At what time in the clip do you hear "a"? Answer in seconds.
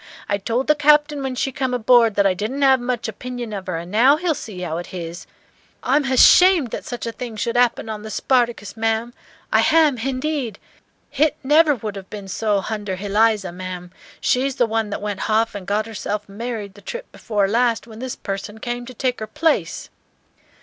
7.05-7.11